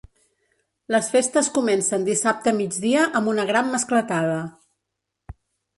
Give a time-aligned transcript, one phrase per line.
[0.95, 4.45] Les festes comencen dissabte a migdia amb una gran mascletada.